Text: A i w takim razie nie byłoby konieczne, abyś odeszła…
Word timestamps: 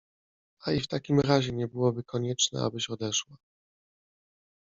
A 0.61 0.71
i 0.71 0.79
w 0.79 0.87
takim 0.87 1.19
razie 1.19 1.51
nie 1.51 1.67
byłoby 1.67 2.03
konieczne, 2.03 2.61
abyś 2.63 2.89
odeszła… 2.89 3.37